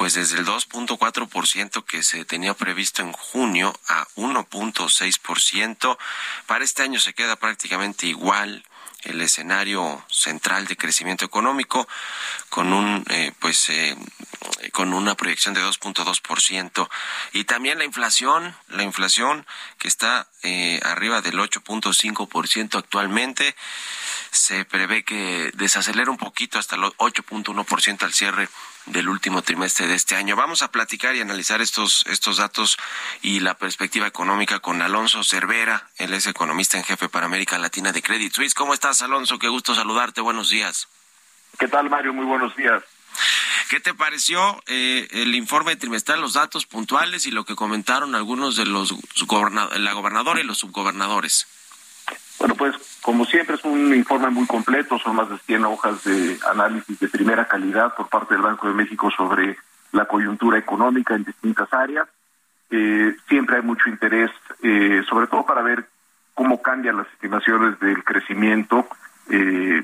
[0.00, 5.98] pues desde el 2.4% que se tenía previsto en junio a 1.6%.
[6.46, 8.64] Para este año se queda prácticamente igual
[9.02, 11.86] el escenario central de crecimiento económico
[12.48, 13.94] con un eh, pues eh,
[14.72, 16.88] con una proyección de 2.2%
[17.34, 19.46] y también la inflación la inflación
[19.78, 23.54] que está eh, arriba del 8.5% actualmente
[24.30, 28.48] se prevé que desacelera un poquito hasta el 8.1% al cierre
[28.86, 30.36] del último trimestre de este año.
[30.36, 32.78] Vamos a platicar y analizar estos, estos datos
[33.22, 37.92] y la perspectiva económica con Alonso Cervera, él es economista en jefe para América Latina
[37.92, 38.54] de Credit Suisse.
[38.54, 39.38] ¿Cómo estás, Alonso?
[39.38, 40.20] Qué gusto saludarte.
[40.20, 40.88] Buenos días.
[41.58, 42.12] ¿Qué tal, Mario?
[42.12, 42.82] Muy buenos días.
[43.68, 48.56] ¿Qué te pareció eh, el informe trimestral, los datos puntuales y lo que comentaron algunos
[48.56, 48.94] de los
[49.78, 51.46] la gobernadora y los subgobernadores?
[52.38, 56.38] Bueno, pues como siempre es un informe muy completo, son más de 100 hojas de
[56.50, 59.56] análisis de primera calidad por parte del Banco de México sobre
[59.92, 62.08] la coyuntura económica en distintas áreas.
[62.70, 64.30] Eh, siempre hay mucho interés,
[64.62, 65.86] eh, sobre todo para ver
[66.34, 68.88] cómo cambian las estimaciones del crecimiento.
[69.28, 69.82] Eh,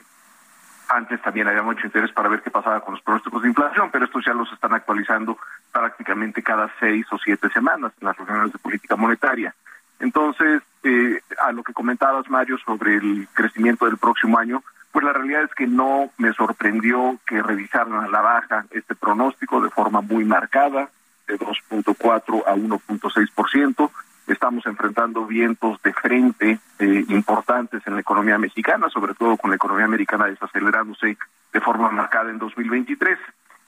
[0.88, 4.04] antes también había mucho interés para ver qué pasaba con los pronósticos de inflación, pero
[4.04, 5.36] estos ya los están actualizando
[5.72, 9.54] prácticamente cada seis o siete semanas en las reuniones de política monetaria.
[10.00, 15.12] Entonces, eh, a lo que comentabas, Mario, sobre el crecimiento del próximo año, pues la
[15.12, 20.00] realidad es que no me sorprendió que revisaran a la baja este pronóstico de forma
[20.00, 20.90] muy marcada,
[21.26, 23.90] de 2.4 a 1.6%.
[24.26, 29.56] Estamos enfrentando vientos de frente eh, importantes en la economía mexicana, sobre todo con la
[29.56, 31.16] economía americana desacelerándose
[31.52, 33.18] de forma marcada en 2023.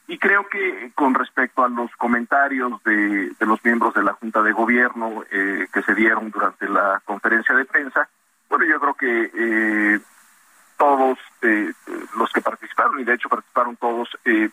[0.08, 4.52] Y creo que con respecto a los comentarios de, los miembros de la Junta de
[4.52, 8.08] Gobierno eh, que se dieron durante la conferencia de prensa,
[8.48, 10.00] bueno, yo creo que eh,
[10.78, 11.18] todos
[12.16, 14.48] los que participaron, y de hecho participaron todos, eh,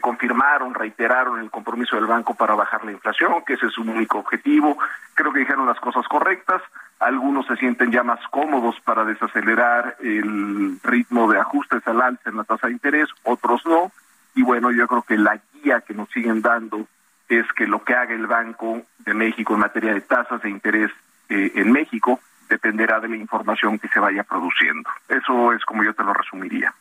[0.00, 4.18] confirmaron, reiteraron el compromiso del banco para bajar la inflación, que ese es su único
[4.18, 4.78] objetivo.
[5.12, 6.62] Creo que dijeron las cosas correctas.
[6.98, 12.36] Algunos se sienten ya más cómodos para desacelerar el ritmo de ajustes al alza en
[12.38, 13.92] la tasa de interés, otros no.
[14.36, 16.86] Y bueno, yo creo que la guía que nos siguen dando
[17.28, 20.90] es que lo que haga el Banco de México en materia de tasas de interés
[21.28, 24.88] eh, en México dependerá de la información que se vaya produciendo.
[25.08, 26.72] Eso es como yo te lo resumiría.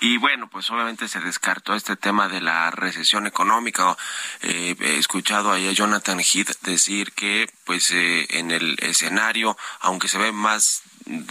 [0.00, 3.96] Y bueno, pues obviamente se descartó este tema de la recesión económica.
[4.42, 10.08] Eh, he escuchado ahí a Jonathan Heath decir que pues eh, en el escenario, aunque
[10.08, 10.82] se ve más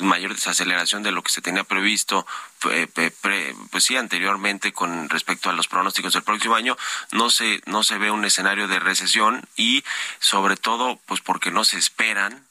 [0.02, 2.26] mayor desaceleración de lo que se tenía previsto,
[2.60, 6.78] pues sí, anteriormente con respecto a los pronósticos del próximo año,
[7.12, 9.84] no se, no se ve un escenario de recesión y
[10.20, 12.46] sobre todo, pues porque no se esperan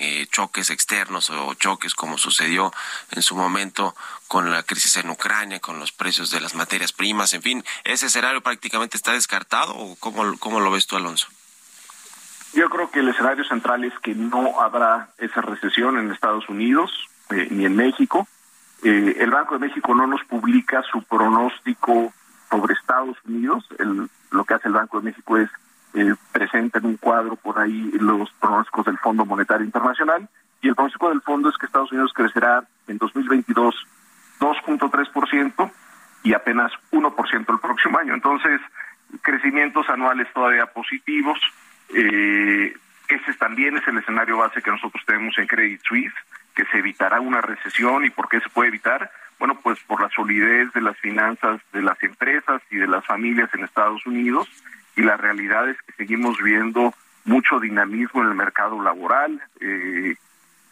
[0.00, 2.72] eh, choques externos o choques como sucedió
[3.10, 3.94] en su momento
[4.28, 8.06] con la crisis en Ucrania, con los precios de las materias primas, en fin, ¿ese
[8.06, 11.28] escenario prácticamente está descartado o cómo, cómo lo ves tú, Alonso?
[12.54, 16.90] Yo creo que el escenario central es que no habrá esa recesión en Estados Unidos
[17.30, 18.26] eh, ni en México.
[18.82, 22.12] Eh, el Banco de México no nos publica su pronóstico
[22.50, 23.64] sobre Estados Unidos.
[23.78, 25.50] El, lo que hace el Banco de México es
[25.94, 30.28] eh, presenta en un cuadro por ahí los pronósticos del Fondo Monetario Internacional
[30.62, 33.74] y el pronóstico del fondo es que Estados Unidos crecerá en 2022
[34.40, 35.70] 2.3%
[36.22, 38.14] y apenas 1% el próximo año.
[38.14, 38.60] Entonces,
[39.22, 41.38] crecimientos anuales todavía positivos.
[41.94, 42.74] Eh,
[43.08, 46.14] ese también es el escenario base que nosotros tenemos en Credit Suisse,
[46.54, 48.04] que se evitará una recesión.
[48.04, 49.10] ¿Y por qué se puede evitar?
[49.38, 53.50] Bueno, pues por la solidez de las finanzas de las empresas y de las familias
[53.54, 54.48] en Estados Unidos
[55.00, 56.92] y la realidad es que seguimos viendo
[57.24, 59.40] mucho dinamismo en el mercado laboral.
[59.58, 60.14] Eh,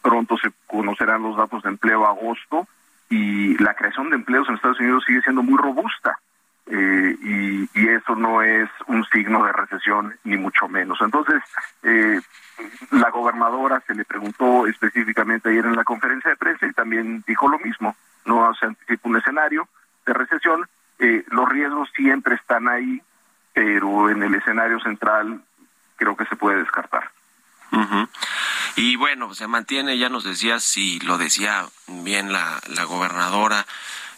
[0.02, 2.68] pronto se conocerán los datos de empleo agosto
[3.08, 6.18] y la creación de empleos en Estados Unidos sigue siendo muy robusta.
[6.66, 10.98] Eh, y, y, eso no es un signo de recesión ni mucho menos.
[11.00, 11.42] Entonces,
[11.82, 12.20] eh,
[12.90, 17.48] la gobernadora se le preguntó específicamente ayer en la conferencia de prensa y también dijo
[17.48, 17.96] lo mismo.
[18.26, 19.66] No se anticipa un escenario
[20.04, 20.68] de recesión.
[20.98, 23.00] Eh, los riesgos siempre están ahí
[23.58, 25.42] pero en el escenario central
[25.96, 27.10] creo que se puede descartar.
[28.76, 33.66] Y bueno, se mantiene, ya nos decía, si lo decía bien la, la gobernadora,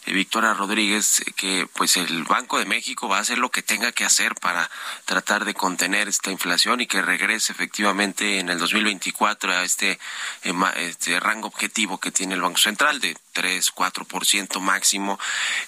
[0.05, 3.91] eh, Victoria Rodríguez que pues el Banco de México va a hacer lo que tenga
[3.91, 4.69] que hacer para
[5.05, 9.99] tratar de contener esta inflación y que regrese efectivamente en el 2024 a este,
[10.43, 15.19] eh, este rango objetivo que tiene el Banco Central de 3, 4% máximo.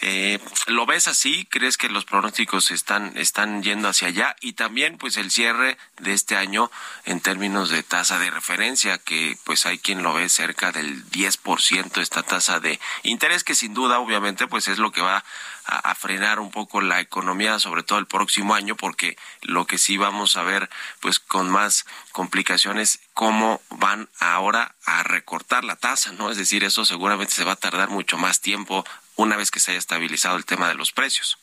[0.02, 1.48] Eh, ¿Lo ves así?
[1.50, 4.36] ¿Crees que los pronósticos están, están yendo hacia allá?
[4.42, 6.72] Y también, pues, el cierre de este año
[7.06, 12.02] en términos de tasa de referencia, que pues hay quien lo ve cerca del 10%
[12.02, 15.24] esta tasa de interés, que sin duda, obviamente, pues es lo que va
[15.66, 19.98] a, frenar un poco la economía, sobre todo el próximo año, porque lo que sí
[19.98, 26.30] vamos a ver, pues con más complicaciones, cómo van ahora a recortar la tasa, ¿no?
[26.30, 29.72] Es decir, eso seguramente se va a tardar mucho más tiempo una vez que se
[29.72, 31.38] haya estabilizado el tema de los precios.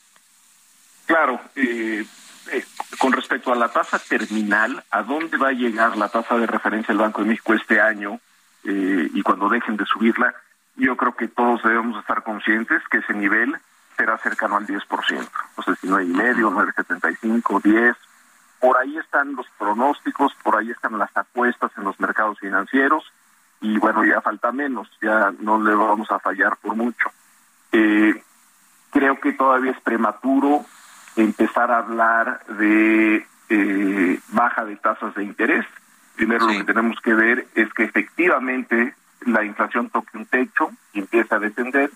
[1.06, 2.04] Claro, eh,
[2.52, 2.64] eh,
[2.98, 6.88] con respecto a la tasa terminal, ¿a dónde va a llegar la tasa de referencia
[6.88, 8.20] del Banco de México este año
[8.64, 10.34] eh, y cuando dejen de subirla?
[10.76, 13.56] Yo creo que todos debemos estar conscientes que ese nivel
[14.00, 14.80] será cercano al 10%.
[15.50, 17.96] Entonces, si no y medio, 9.75, 10.
[18.58, 23.04] Por ahí están los pronósticos, por ahí están las apuestas en los mercados financieros
[23.60, 27.10] y bueno, ya falta menos, ya no le vamos a fallar por mucho.
[27.72, 28.22] Eh,
[28.90, 30.64] creo que todavía es prematuro
[31.16, 35.66] empezar a hablar de eh, baja de tasas de interés.
[36.16, 38.94] Primero lo que tenemos que ver es que efectivamente
[39.26, 41.90] la inflación toque un techo y empieza a descender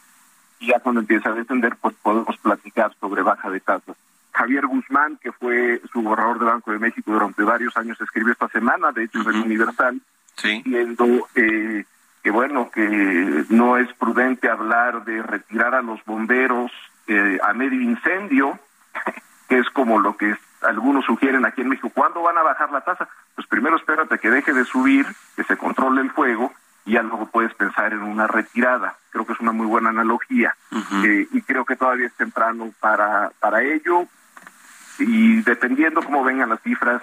[0.65, 3.97] y ya cuando empieza a descender, pues podemos platicar sobre baja de tasas.
[4.33, 8.49] Javier Guzmán, que fue su gobernador del Banco de México durante varios años, escribió esta
[8.49, 10.01] semana, de hecho, en Universal,
[10.43, 11.85] diciendo eh,
[12.23, 16.73] que, bueno, que no es prudente hablar de retirar a los bomberos
[17.07, 18.59] eh, a medio incendio,
[19.49, 22.81] que es como lo que algunos sugieren aquí en México, ¿cuándo van a bajar la
[22.81, 23.07] tasa?
[23.35, 25.07] Pues primero espérate que deje de subir,
[25.37, 26.51] que se controle el fuego
[26.85, 28.97] y ya luego puedes pensar en una retirada.
[29.11, 30.57] Creo que es una muy buena analogía
[31.05, 34.07] eh, y creo que todavía es temprano para, para ello
[34.99, 37.03] y dependiendo cómo vengan las cifras,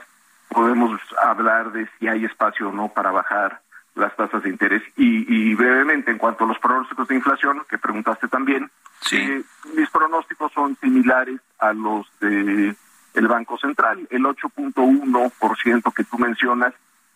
[0.49, 3.61] podemos hablar de si hay espacio o no para bajar
[3.95, 4.84] las tasas de interés.
[4.95, 8.69] Y, brevemente, en cuanto a los pronósticos de inflación, que preguntaste también,
[9.11, 9.43] eh,
[9.75, 12.75] mis pronósticos son similares a los de
[13.13, 14.07] el Banco Central.
[14.09, 16.73] El 8.1% que tú mencionas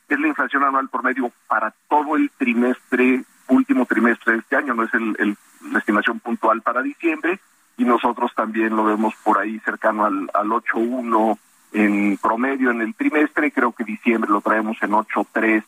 [0.08, 4.74] es la inflación anual por medio para todo el trimestre, último trimestre de este año,
[4.74, 5.38] no es el,
[5.72, 7.40] la estimación puntual para diciembre,
[7.78, 11.38] y nosotros también lo vemos por ahí cercano al, al 8.1
[11.74, 15.64] en promedio en el trimestre, creo que diciembre lo traemos en 8.3,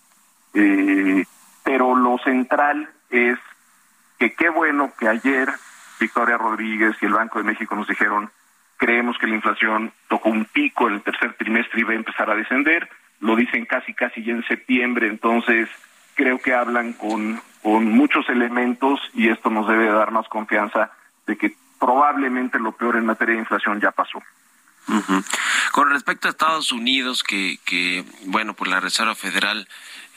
[0.53, 1.25] eh,
[1.63, 3.37] pero lo central es
[4.17, 5.49] que qué bueno que ayer
[5.99, 8.29] Victoria Rodríguez y el Banco de México nos dijeron
[8.77, 12.29] creemos que la inflación tocó un pico en el tercer trimestre y va a empezar
[12.29, 12.87] a descender,
[13.19, 15.69] lo dicen casi casi ya en septiembre, entonces
[16.15, 20.91] creo que hablan con, con muchos elementos y esto nos debe dar más confianza
[21.25, 24.21] de que probablemente lo peor en materia de inflación ya pasó.
[25.73, 29.67] Con respecto a Estados Unidos, que, que, bueno, pues la Reserva Federal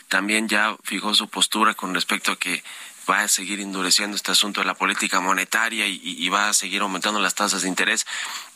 [0.09, 2.63] también ya fijó su postura con respecto a que
[3.11, 7.21] va a seguir endureciendo este asunto de la política monetaria y, va a seguir aumentando
[7.21, 8.07] las tasas de interés.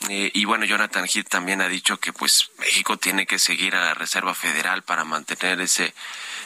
[0.08, 3.84] Eh, y bueno, Jonathan Heath también ha dicho que pues México tiene que seguir a
[3.84, 5.92] la Reserva Federal para mantener ese,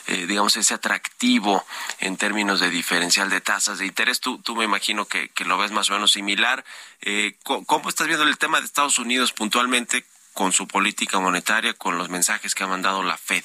[0.07, 1.67] eh, digamos, ese atractivo
[2.01, 4.21] en términos de diferencial de tasas de interés.
[4.21, 6.65] Tú, tú me imagino que, lo ves más o menos similar.
[7.03, 11.99] Eh, ¿Cómo estás viendo el tema de Estados Unidos puntualmente con su política monetaria, con
[11.99, 13.45] los mensajes que ha mandado la Fed?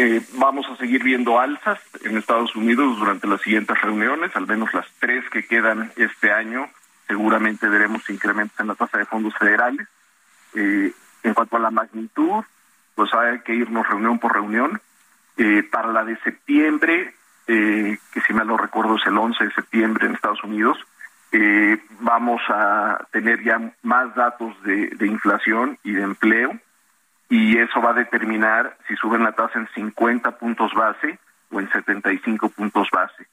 [0.00, 4.72] Eh, vamos a seguir viendo alzas en Estados Unidos durante las siguientes reuniones, al menos
[4.72, 6.68] las tres que quedan este año.
[7.08, 9.88] Seguramente veremos incrementos en la tasa de fondos federales.
[10.54, 10.92] Eh,
[11.24, 12.44] en cuanto a la magnitud,
[12.94, 14.80] pues hay que irnos reunión por reunión.
[15.36, 20.06] Eh, para la de septiembre, que si mal no recuerdo es el 11 de septiembre
[20.06, 20.78] en Estados Unidos,
[21.98, 26.56] vamos a tener ya más datos de inflación y de empleo
[27.28, 31.18] y eso va a determinar si suben la tasa en 50 puntos base
[31.50, 33.26] o en 75 puntos base.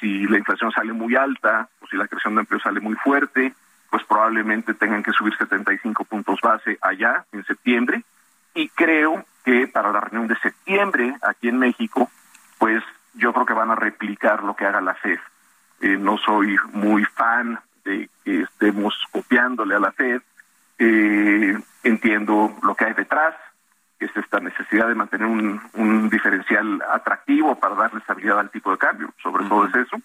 [0.00, 3.54] Si la inflación sale muy alta o si la creación de empleo sale muy fuerte,
[3.90, 8.02] pues probablemente tengan que subir 75 puntos base allá en septiembre.
[8.54, 12.10] Y creo que para la reunión de septiembre aquí en México,
[12.58, 12.82] pues
[13.14, 15.18] yo creo que van a replicar lo que haga la FED.
[15.80, 20.22] Eh, no soy muy fan de que estemos copiándole a la FED,
[20.78, 23.34] eh, entiendo lo que hay detrás,
[23.98, 28.70] que es esta necesidad de mantener un, un diferencial atractivo para darle estabilidad al tipo
[28.70, 29.96] de cambio, sobre todo es eso.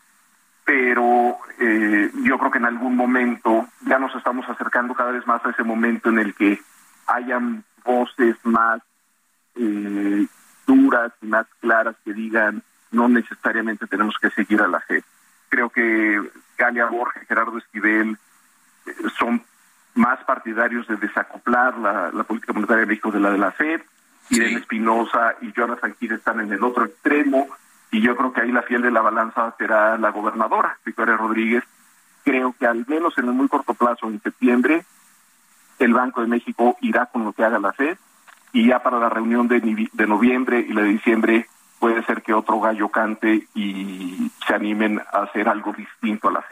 [0.65, 5.43] Pero eh, yo creo que en algún momento ya nos estamos acercando cada vez más
[5.43, 6.59] a ese momento en el que
[7.07, 8.81] hayan voces más
[9.55, 10.27] eh,
[10.67, 12.61] duras y más claras que digan
[12.91, 15.03] no necesariamente tenemos que seguir a la FED.
[15.49, 16.21] Creo que
[16.57, 18.17] Galia Borges, Gerardo Esquivel
[18.85, 19.43] eh, son
[19.99, 23.81] más partidarios de desacoplar la, política monetaria de México de la de la FED.
[24.31, 27.47] Irene Espinosa y Jonathan Kidd están en el otro extremo
[27.91, 31.63] y yo creo que ahí la fiel de la balanza será la gobernadora, Victoria Rodríguez.
[32.23, 34.85] Creo que al menos en el muy corto plazo, en septiembre,
[35.79, 37.97] el Banco de México irá con lo que haga la FED
[38.53, 41.47] y ya para la reunión de, de noviembre y la de diciembre
[41.79, 46.43] puede ser que otro gallo cante y se animen a hacer algo distinto a la.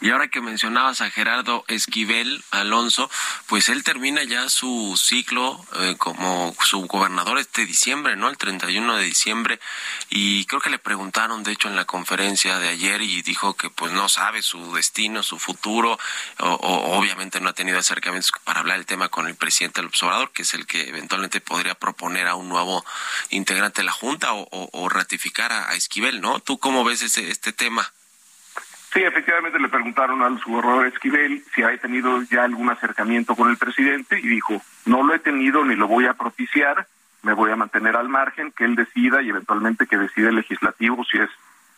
[0.00, 3.10] Y ahora que mencionabas a Gerardo Esquivel Alonso,
[3.46, 8.28] pues él termina ya su ciclo eh, como su gobernador este diciembre, ¿no?
[8.28, 9.60] El 31 de diciembre.
[10.10, 13.70] Y creo que le preguntaron, de hecho, en la conferencia de ayer y dijo que
[13.70, 15.98] pues no sabe su destino, su futuro,
[16.38, 20.30] o, obviamente no ha tenido acercamientos para hablar el tema con el presidente del observador,
[20.32, 22.84] que es el que eventualmente podría proponer a un nuevo
[23.30, 26.40] integrante de la Junta o, ratificar a Esquivel, ¿no?
[26.40, 27.82] ¿Tú cómo ves ese, este tema?
[28.92, 33.56] Sí, efectivamente le preguntaron al gobernador Esquivel si ha tenido ya algún acercamiento con el
[33.56, 36.86] presidente y dijo, no lo he tenido ni lo voy a propiciar,
[37.22, 41.04] me voy a mantener al margen, que él decida y eventualmente que decida el legislativo
[41.04, 41.30] si es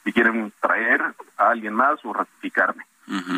[0.02, 1.02] si quieren traer
[1.38, 2.84] a alguien más o ratificarme.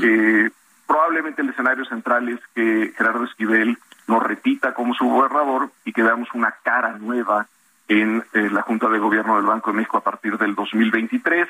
[0.02, 0.50] eh,
[0.86, 6.02] probablemente el escenario central es que Gerardo Esquivel nos repita como su gobernador y que
[6.02, 7.46] veamos una cara nueva
[7.88, 11.48] en eh, la Junta de Gobierno del Banco de México a partir del 2023.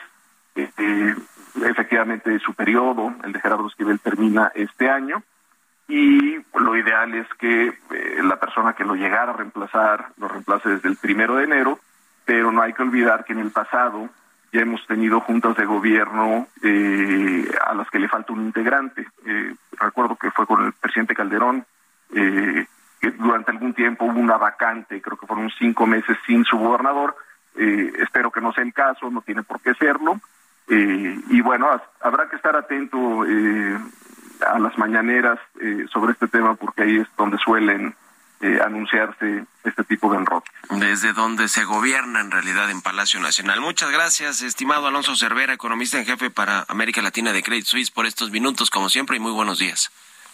[0.57, 1.15] Eh,
[1.65, 5.23] efectivamente su periodo, el de Gerardo Esquivel, termina este año
[5.89, 10.69] y lo ideal es que eh, la persona que lo llegara a reemplazar lo reemplace
[10.69, 11.79] desde el primero de enero,
[12.25, 14.09] pero no hay que olvidar que en el pasado
[14.53, 19.07] ya hemos tenido juntas de gobierno eh, a las que le falta un integrante.
[19.25, 21.65] Eh, recuerdo que fue con el presidente Calderón
[22.15, 22.67] eh,
[23.19, 27.17] durante algún tiempo hubo una vacante, creo que fueron cinco meses sin su gobernador.
[27.57, 30.21] Eh, espero que no sea el caso, no tiene por qué serlo.
[30.69, 31.69] Eh, y bueno,
[32.01, 33.79] habrá que estar atento eh,
[34.47, 35.39] a las mañaneras
[35.93, 37.95] sobre este tema porque ahí es donde suelen
[38.63, 40.53] anunciarse este tipo de enroques.
[40.69, 43.61] Desde donde se gobierna en realidad en Palacio Nacional.
[43.61, 48.05] Muchas gracias, estimado Alonso Cervera, economista en jefe para América Latina de Credit Suisse, por
[48.05, 49.91] estos minutos, como siempre, y muy buenos días.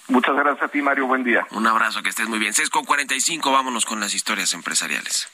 [0.09, 1.07] Muchas gracias a ti, Mario.
[1.07, 1.47] Buen día.
[1.51, 2.53] Un abrazo, que estés muy bien.
[2.53, 5.29] 6 con 45, vámonos con las historias empresariales.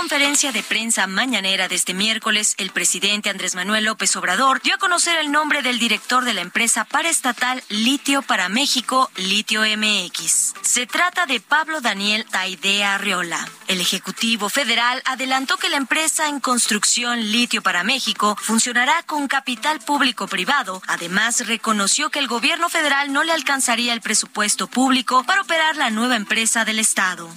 [0.00, 4.78] Conferencia de prensa mañanera de este miércoles, el presidente Andrés Manuel López Obrador dio a
[4.78, 10.54] conocer el nombre del director de la empresa paraestatal Litio para México, Litio MX.
[10.62, 13.46] Se trata de Pablo Daniel Taidea Arriola.
[13.68, 19.80] El Ejecutivo Federal adelantó que la empresa en construcción Litio para México funcionará con capital
[19.80, 20.80] público-privado.
[20.86, 25.90] Además, reconoció que el gobierno federal no le alcanzaría el presupuesto público para operar la
[25.90, 27.30] nueva empresa del Estado.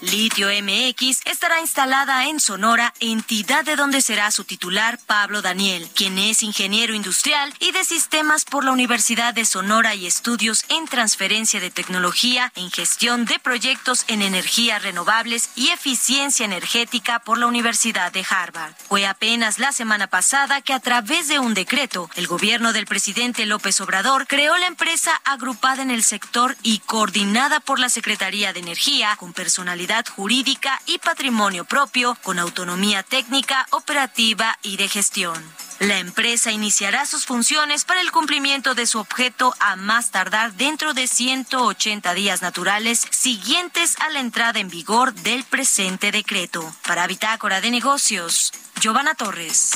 [0.00, 6.18] Litio MX estará instalada en Sonora, entidad de donde será su titular Pablo Daniel, quien
[6.18, 11.58] es ingeniero industrial y de sistemas por la Universidad de Sonora y estudios en transferencia
[11.58, 18.12] de tecnología en gestión de proyectos en energías renovables y eficiencia energética por la Universidad
[18.12, 18.74] de Harvard.
[18.88, 23.46] Fue apenas la semana pasada que a través de un decreto, el gobierno del presidente
[23.46, 28.60] López Obrador creó la empresa agrupada en el sector y coordinada por la Secretaría de
[28.60, 35.42] Energía con personalidad jurídica y patrimonio propio con autonomía técnica, operativa y de gestión.
[35.78, 40.92] La empresa iniciará sus funciones para el cumplimiento de su objeto a más tardar dentro
[40.92, 46.70] de 180 días naturales siguientes a la entrada en vigor del presente decreto.
[46.86, 49.70] Para Bitácora de Negocios, Giovanna Torres.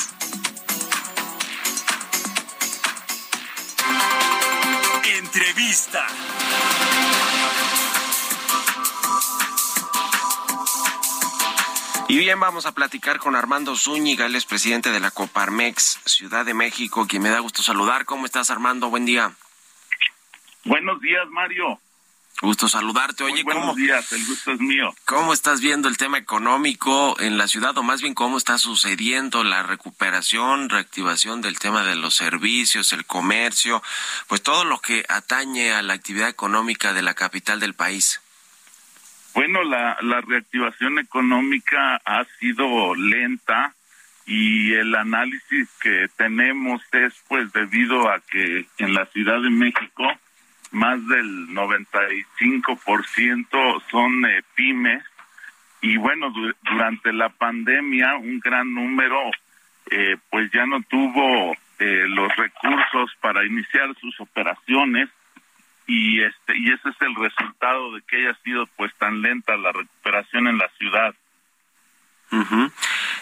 [5.19, 6.07] Entrevista.
[12.13, 16.45] Y bien, vamos a platicar con Armando Zúñiga, él es presidente de la Coparmex Ciudad
[16.45, 18.05] de México, quien me da gusto saludar.
[18.05, 18.91] ¿Cómo estás, Armando?
[18.91, 19.33] Buen día.
[20.67, 21.81] Buenos días, Mario.
[22.43, 23.25] Gusto saludarte.
[23.25, 24.95] Oye, Muy buenos días, el gusto es mío.
[25.07, 29.43] ¿Cómo estás viendo el tema económico en la ciudad o más bien cómo está sucediendo
[29.43, 33.83] la recuperación, reactivación del tema de los servicios, el comercio,
[34.27, 38.21] pues todo lo que atañe a la actividad económica de la capital del país?
[39.35, 43.75] Bueno, la, la reactivación económica ha sido lenta
[44.27, 50.05] y el análisis que tenemos es pues debido a que en la Ciudad de México
[50.73, 55.03] más del 95% son eh, pymes.
[55.81, 59.31] Y bueno, durante la pandemia un gran número
[59.91, 65.09] eh, pues ya no tuvo eh, los recursos para iniciar sus operaciones
[65.87, 69.73] y este y ese es el resultado de que haya sido pues tan lenta la
[69.73, 71.15] recuperación en la ciudad.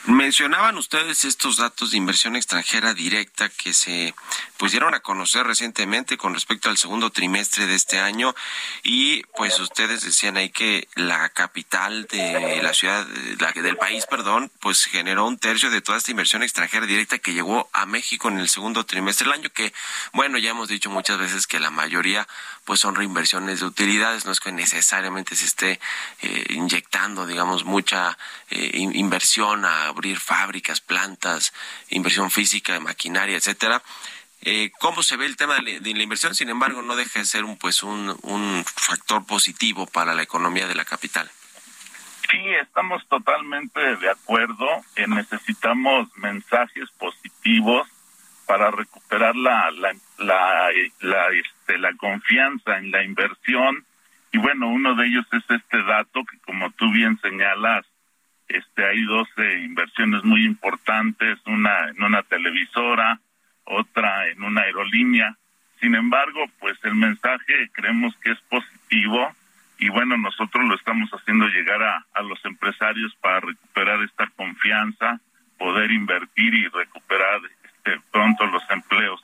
[0.07, 4.15] Mencionaban ustedes estos datos de inversión extranjera directa que se
[4.57, 8.35] pues dieron a conocer recientemente con respecto al segundo trimestre de este año
[8.85, 13.07] y pues ustedes decían ahí que la capital de la ciudad
[13.41, 17.33] la, del país, perdón, pues generó un tercio de toda esta inversión extranjera directa que
[17.33, 19.73] llegó a México en el segundo trimestre del año que
[20.13, 22.29] bueno, ya hemos dicho muchas veces que la mayoría
[22.65, 25.81] pues son reinversiones de utilidades, no es que necesariamente se esté
[26.23, 28.17] eh, inyectando digamos mucha
[28.51, 28.71] eh,
[29.01, 31.53] inversión a abrir fábricas, plantas,
[31.89, 33.83] inversión física, maquinaria, etcétera.
[34.43, 36.35] Eh, ¿Cómo se ve el tema de la, inversión?
[36.35, 40.75] Sin embargo, no deja de ser un, pues un, factor positivo para la economía de
[40.75, 41.31] la capital.
[42.31, 44.67] Sí, estamos totalmente de acuerdo.
[45.09, 47.87] necesitamos mensajes positivos
[48.47, 50.69] para recuperar la, la, la,
[51.01, 53.85] la, este, la confianza en la inversión.
[54.33, 57.85] Y bueno, uno de ellos es este dato que como tú bien señalas,
[58.51, 63.21] este, hay 12 inversiones muy importantes, una en una televisora,
[63.65, 65.37] otra en una aerolínea.
[65.81, 69.35] Sin embargo, pues el mensaje creemos que es positivo
[69.79, 75.19] y bueno, nosotros lo estamos haciendo llegar a, a los empresarios para recuperar esta confianza,
[75.59, 79.21] poder invertir y recuperar este, pronto los empleos.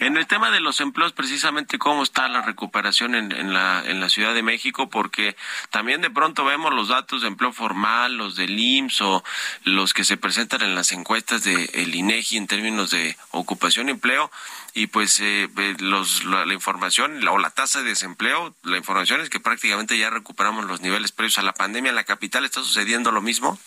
[0.00, 4.00] En el tema de los empleos, precisamente, ¿cómo está la recuperación en, en, la, en
[4.00, 4.88] la Ciudad de México?
[4.88, 5.36] Porque
[5.70, 9.24] también de pronto vemos los datos de empleo formal, los del IMSS o
[9.64, 13.92] los que se presentan en las encuestas del el INEGI en términos de ocupación y
[13.92, 14.30] empleo,
[14.74, 15.48] y pues eh,
[15.80, 20.10] los, la, la, información o la tasa de desempleo, la información es que prácticamente ya
[20.10, 21.90] recuperamos los niveles previos a la pandemia.
[21.90, 23.58] ¿En la capital está sucediendo lo mismo?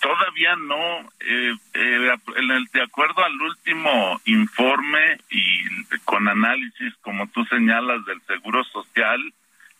[0.00, 1.10] Todavía no.
[1.20, 2.16] Eh, eh,
[2.72, 9.20] de acuerdo al último informe y con análisis, como tú señalas, del Seguro Social,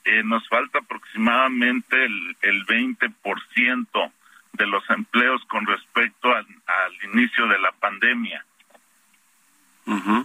[0.04, 4.12] eh, nos falta aproximadamente el, el 20%
[4.52, 8.44] de los empleos con respecto al, al inicio de la pandemia.
[9.86, 10.24] Uh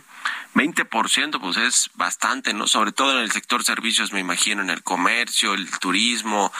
[0.55, 2.67] 20% pues es bastante, ¿no?
[2.67, 6.51] Sobre todo en el sector servicios, me imagino, en el comercio, el turismo,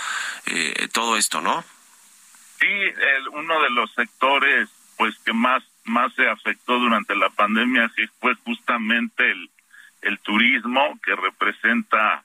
[0.45, 1.63] eh, todo esto, ¿no?
[2.59, 7.91] Sí, el, uno de los sectores pues que más más se afectó durante la pandemia
[8.19, 9.49] fue justamente el,
[10.01, 12.23] el turismo que representa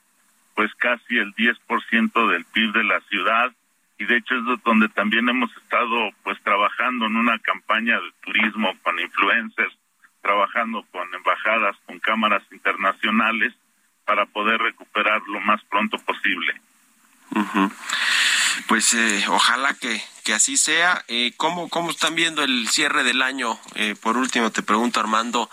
[0.55, 3.53] pues casi el 10% del PIB de la ciudad
[3.99, 8.72] y de hecho es donde también hemos estado pues trabajando en una campaña de turismo
[8.82, 9.76] con influencers,
[10.20, 13.55] trabajando con embajadas, con cámaras internacionales
[14.05, 16.61] para poder recuperar lo más pronto posible.
[18.66, 21.05] Pues eh, ojalá que, que así sea.
[21.09, 23.59] Eh, ¿cómo, ¿Cómo están viendo el cierre del año?
[23.74, 25.50] Eh, por último, te pregunto, Armando,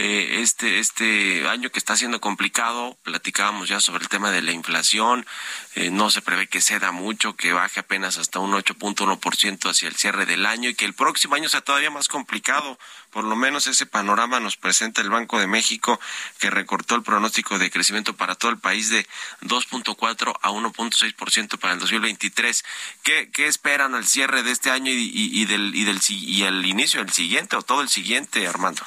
[0.00, 4.52] eh, este, este año que está siendo complicado, platicábamos ya sobre el tema de la
[4.52, 5.26] inflación,
[5.74, 9.96] eh, no se prevé que ceda mucho, que baje apenas hasta un 8.1% hacia el
[9.96, 12.78] cierre del año y que el próximo año sea todavía más complicado.
[13.10, 15.98] Por lo menos ese panorama nos presenta el Banco de México,
[16.38, 19.04] que recortó el pronóstico de crecimiento para todo el país de
[19.40, 22.64] 2.4 a 1.6% para el 2023.
[23.02, 26.42] ¿Qué, ¿Qué esperan al cierre de este año y, y, y del, y, del, y
[26.44, 28.84] el inicio del siguiente o todo el siguiente, Armando?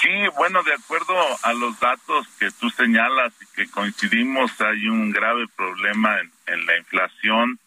[0.00, 5.10] Sí, bueno, de acuerdo a los datos que tú señalas y que coincidimos, hay un
[5.10, 7.58] grave problema en, la inflación.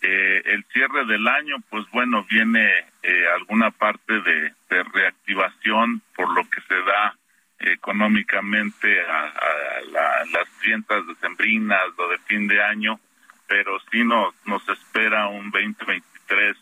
[0.00, 2.68] Eh, el cierre del año, pues bueno, viene
[3.02, 4.52] eh, alguna parte de,
[4.92, 7.16] reactivación por lo que se da
[7.60, 12.98] económicamente a, a la, las fiestas decembrinas, lo de fin de año,
[13.46, 16.56] pero sí nos, nos espera un 2023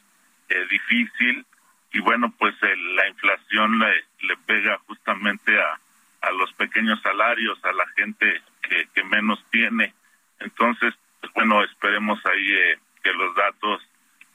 [0.49, 1.47] eh, difícil
[1.93, 5.81] y bueno, pues el, la inflación le, le pega justamente a,
[6.23, 9.95] a los pequeños salarios, a la gente que, que menos tiene.
[10.41, 13.83] Entonces, pues bueno, esperemos ahí eh, que los datos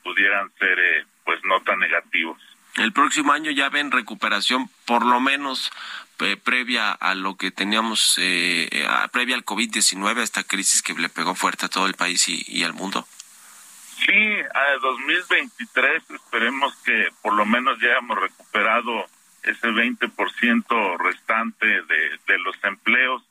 [0.03, 2.41] pudieran ser eh, pues no tan negativos.
[2.75, 5.71] El próximo año ya ven recuperación por lo menos
[6.19, 11.09] eh, previa a lo que teníamos, eh, a, previa al COVID-19, esta crisis que le
[11.09, 13.07] pegó fuerte a todo el país y al mundo.
[14.05, 19.05] Sí, a 2023 esperemos que por lo menos ya hemos recuperado
[19.43, 23.23] ese 20% restante de, de los empleos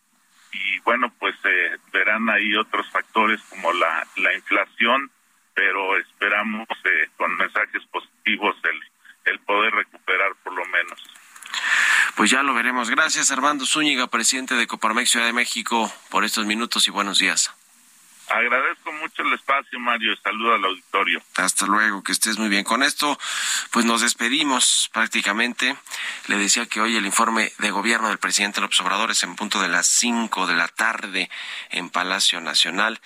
[0.52, 5.10] y bueno, pues eh, verán ahí otros factores como la, la inflación,
[5.54, 11.02] pero esperamos eh, con mensajes positivos el, el poder recuperar por lo menos.
[12.16, 12.90] Pues ya lo veremos.
[12.90, 17.54] Gracias, Armando Zúñiga, presidente de Coparmex Ciudad de México, por estos minutos y buenos días.
[18.28, 20.16] Agradezco mucho el espacio, Mario.
[20.22, 21.22] Saludo al auditorio.
[21.36, 22.64] Hasta luego, que estés muy bien.
[22.64, 23.18] Con esto,
[23.70, 25.76] pues nos despedimos prácticamente.
[26.26, 29.60] Le decía que hoy el informe de gobierno del presidente López Obrador es en punto
[29.60, 31.30] de las cinco de la tarde
[31.70, 33.00] en Palacio Nacional.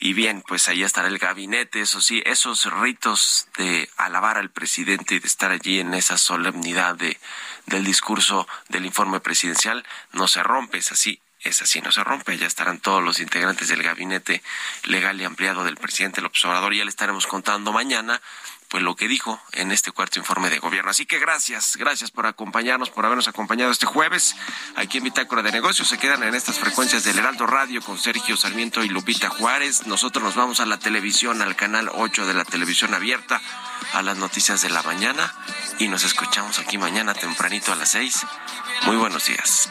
[0.00, 5.16] Y bien, pues ahí estará el gabinete, eso sí, esos ritos de alabar al presidente
[5.16, 7.18] y de estar allí en esa solemnidad de,
[7.66, 12.36] del discurso del informe presidencial no se rompe, es así esa sí no se rompe.
[12.38, 14.42] Ya estarán todos los integrantes del gabinete
[14.84, 16.74] legal y ampliado del presidente López Obrador.
[16.74, 18.20] Ya le estaremos contando mañana
[18.68, 20.90] pues lo que dijo en este cuarto informe de gobierno.
[20.90, 24.36] Así que gracias, gracias por acompañarnos, por habernos acompañado este jueves
[24.76, 25.88] aquí en Bitácora de Negocios.
[25.88, 29.86] Se quedan en estas frecuencias del Heraldo Radio con Sergio Sarmiento y Lupita Juárez.
[29.86, 33.40] Nosotros nos vamos a la televisión, al canal 8 de la televisión abierta,
[33.94, 35.34] a las noticias de la mañana
[35.78, 38.26] y nos escuchamos aquí mañana tempranito a las 6.
[38.84, 39.70] Muy buenos días.